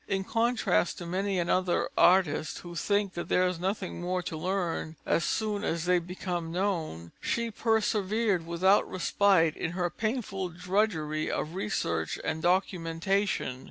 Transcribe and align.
In 0.07 0.23
contrast 0.23 0.97
to 0.97 1.05
many 1.05 1.37
another 1.37 1.87
artist, 1.95 2.61
who 2.61 2.73
think 2.73 3.13
that 3.13 3.29
there 3.29 3.45
is 3.47 3.59
nothing 3.59 4.01
more 4.01 4.23
to 4.23 4.35
learn, 4.35 4.95
as 5.05 5.23
soon 5.23 5.63
as 5.63 5.85
they 5.85 5.99
become 5.99 6.51
known, 6.51 7.11
she 7.19 7.51
persevered 7.51 8.47
without 8.47 8.89
respite 8.89 9.55
in 9.55 9.73
her 9.73 9.91
painful 9.91 10.49
drudgery 10.49 11.29
of 11.29 11.53
research 11.53 12.17
and 12.23 12.41
documentation. 12.41 13.59